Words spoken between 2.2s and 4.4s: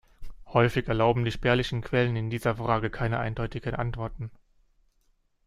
dieser Frage keine eindeutigen Antworten.